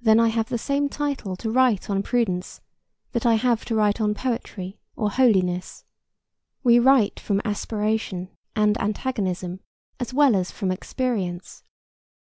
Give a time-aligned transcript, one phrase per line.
[0.00, 2.60] Then I have the same title to write on prudence
[3.10, 5.84] that I have to write on poetry or holiness.
[6.62, 9.58] We write from aspiration and antagonism,
[9.98, 11.64] as well as from experience.